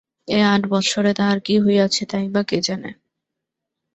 এ 0.27 0.39
আট 0.45 0.61
বৎসরে 0.69 1.11
তাহার 1.13 1.37
কী 1.39 1.55
হইয়াছে 1.59 2.03
তাই 2.05 2.25
বা 2.29 2.41
কে 2.43 2.57
জানে। 2.61 2.89